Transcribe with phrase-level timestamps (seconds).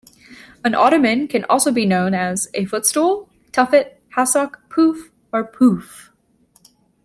[0.63, 6.09] An ottoman can also be known as a "footstool", "tuffet", "hassock", "pouf" or "pouffe".